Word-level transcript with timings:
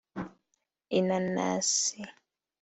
inanasi 0.97 2.03